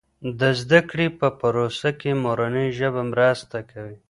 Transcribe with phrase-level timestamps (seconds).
[0.39, 3.97] د زده کړې په پروسه کې مورنۍ ژبه مرسته کوي.